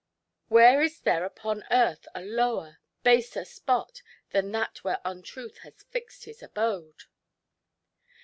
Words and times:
Where 0.47 0.81
is 0.81 1.01
there 1.01 1.25
upon 1.25 1.63
earth 1.69 2.07
a 2.15 2.21
lower, 2.23 2.79
baser 3.03 3.45
spot 3.45 4.01
than 4.31 4.51
that 4.51 4.83
where 4.83 4.97
Untruth 5.05 5.59
has 5.59 5.83
fixed 5.91 6.25
his 6.25 6.41
abode 6.41 7.03